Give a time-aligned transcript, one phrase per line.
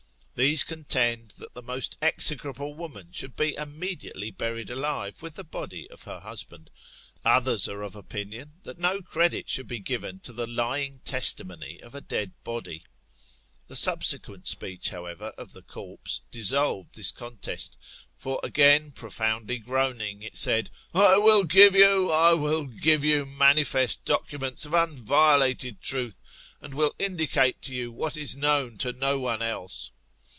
[0.33, 5.87] These contend that the most execrable woman should be immediately buried alive, with the body
[5.91, 6.71] of her' husband.
[7.23, 11.93] Others are of opinion, that no credit should be given to the lying testimony of
[11.93, 12.83] a dead body.
[13.67, 17.77] The subsequent speech, however, of the corpse, dissolved this contest;
[18.17, 24.05] for, again profoundly groaning, it said, I will give you, I will give you manifest
[24.05, 26.19] documents of unviolated truth,
[26.59, 29.91] and will indicate to you what is knownf to no one else.